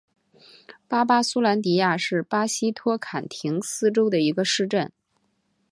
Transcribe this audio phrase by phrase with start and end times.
[0.87, 4.91] 巴巴苏兰迪亚是巴西托坎廷斯州的一个市镇。